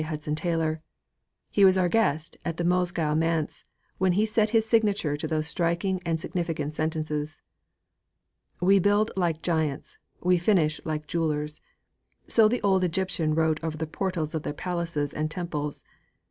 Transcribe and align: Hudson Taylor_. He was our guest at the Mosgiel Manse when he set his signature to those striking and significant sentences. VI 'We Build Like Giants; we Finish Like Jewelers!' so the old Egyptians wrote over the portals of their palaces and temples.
Hudson 0.01 0.33
Taylor_. 0.35 0.79
He 1.51 1.63
was 1.63 1.77
our 1.77 1.87
guest 1.87 2.35
at 2.43 2.57
the 2.57 2.63
Mosgiel 2.63 3.15
Manse 3.15 3.65
when 3.99 4.13
he 4.13 4.25
set 4.25 4.49
his 4.49 4.65
signature 4.67 5.15
to 5.15 5.27
those 5.27 5.45
striking 5.47 6.01
and 6.03 6.19
significant 6.19 6.73
sentences. 6.73 7.39
VI 8.61 8.65
'We 8.65 8.79
Build 8.79 9.11
Like 9.15 9.43
Giants; 9.43 9.99
we 10.19 10.39
Finish 10.39 10.81
Like 10.83 11.05
Jewelers!' 11.05 11.61
so 12.25 12.47
the 12.47 12.63
old 12.63 12.83
Egyptians 12.83 13.35
wrote 13.37 13.59
over 13.63 13.77
the 13.77 13.85
portals 13.85 14.33
of 14.33 14.41
their 14.41 14.53
palaces 14.53 15.13
and 15.13 15.29
temples. 15.29 15.83